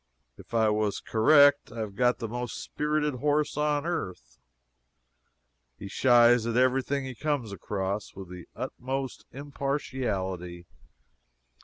If 0.35 0.55
I 0.55 0.69
was 0.71 0.99
correct, 0.99 1.71
I 1.71 1.77
have 1.77 1.95
got 1.95 2.17
the 2.17 2.27
most 2.27 2.57
spirited 2.57 3.13
horse 3.17 3.55
on 3.55 3.85
earth. 3.85 4.39
He 5.77 5.87
shies 5.87 6.47
at 6.47 6.57
every 6.57 6.81
thing 6.81 7.05
he 7.05 7.13
comes 7.13 7.51
across, 7.51 8.15
with 8.15 8.29
the 8.31 8.47
utmost 8.55 9.25
impartiality. 9.31 10.65